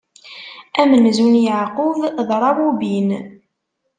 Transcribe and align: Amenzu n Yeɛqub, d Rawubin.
Amenzu 0.81 1.27
n 1.33 1.35
Yeɛqub, 1.45 1.99
d 2.27 2.29
Rawubin. 2.41 3.09